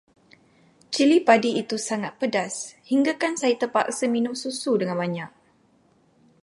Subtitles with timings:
[0.93, 2.55] Cili padi itu sangat pedas,
[2.89, 5.29] hinggakan saya terpaksa minum susu dengan banyak.